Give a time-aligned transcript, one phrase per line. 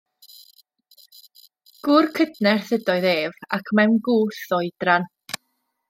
[1.89, 5.11] Gŵr cydnerth ydoedd ef, ac mewn gwth o oedran.